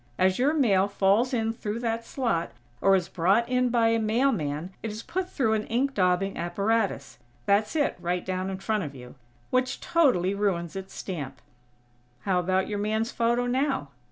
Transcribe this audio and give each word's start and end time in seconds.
As 0.17 0.39
your 0.39 0.55
mail 0.55 0.87
falls 0.87 1.31
in 1.31 1.53
through 1.53 1.77
that 1.81 2.03
slot, 2.03 2.53
or 2.81 2.95
is 2.95 3.07
brought 3.07 3.47
in 3.47 3.69
by 3.69 3.89
a 3.89 3.99
mailman 3.99 4.71
it 4.81 4.89
is 4.89 5.03
put 5.03 5.29
through 5.29 5.53
an 5.53 5.67
ink 5.67 5.93
daubing 5.93 6.37
apparatus 6.39 7.19
that's 7.45 7.75
it, 7.75 7.97
right 7.99 8.25
down 8.25 8.49
in 8.49 8.57
front 8.57 8.83
of 8.83 8.95
you 8.95 9.13
which 9.51 9.79
totally 9.79 10.33
ruins 10.33 10.75
its 10.75 10.95
stamp. 10.95 11.39
How 12.21 12.39
about 12.39 12.67
your 12.67 12.79
man's 12.79 13.11
photo, 13.11 13.45
now?" 13.45 13.89